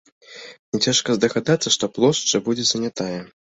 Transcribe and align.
Няцяжка 0.75 1.15
здагадацца, 1.17 1.75
што 1.77 1.91
плошча 1.99 2.43
будзе 2.49 2.65
занятая. 2.73 3.13